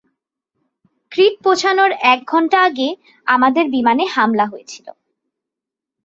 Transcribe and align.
ক্রিট 1.11 1.35
পৌঁছানোর 1.43 1.91
এক 2.13 2.19
ঘণ্টা 2.27 2.57
আগে 2.61 2.87
আমাদের 3.27 3.65
বিমানে 3.69 4.05
হামলা 4.15 4.45
হয়েছিল। 4.45 4.87